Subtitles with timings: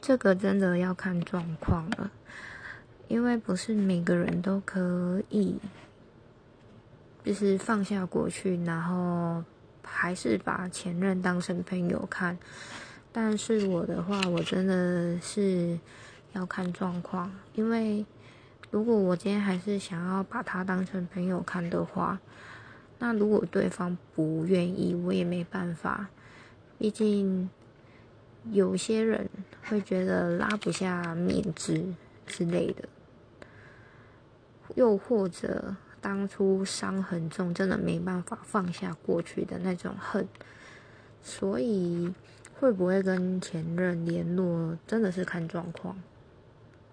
[0.00, 2.10] 这个真的要看状况了，
[3.08, 5.58] 因为不是每个人都可以，
[7.24, 9.42] 就是放下过去，然后
[9.82, 12.38] 还是把前任当成朋友看。
[13.12, 15.78] 但是我的话，我真的是
[16.32, 18.04] 要看状况，因为
[18.70, 22.20] 如果我今天还是想要把他当成朋友看的话，
[22.98, 26.08] 那如果对方不愿意，我也没办法。
[26.78, 27.50] 毕竟
[28.52, 29.28] 有些人
[29.68, 31.82] 会觉得拉不下面子
[32.26, 32.88] 之类的，
[34.74, 40.26] 又或者当初伤很重，真的没办法放下过去的那种恨，
[41.22, 42.12] 所以。
[42.60, 45.96] 会不会跟前任联络，真的是看状况。